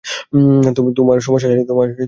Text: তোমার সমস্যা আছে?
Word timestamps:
তোমার 0.95 1.17
সমস্যা 1.19 1.47
আছে? 1.49 1.93